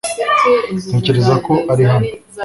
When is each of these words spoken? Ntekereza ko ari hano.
Ntekereza 0.89 1.33
ko 1.45 1.53
ari 1.71 1.83
hano. 1.91 2.09